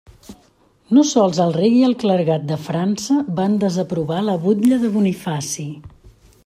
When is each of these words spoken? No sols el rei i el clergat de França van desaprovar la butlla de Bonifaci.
No 0.97 1.03
sols 1.09 1.41
el 1.43 1.51
rei 1.57 1.75
i 1.81 1.83
el 1.89 1.93
clergat 2.05 2.47
de 2.53 2.57
França 2.63 3.19
van 3.41 3.59
desaprovar 3.65 4.21
la 4.31 4.39
butlla 4.47 4.85
de 4.87 4.95
Bonifaci. 4.97 5.71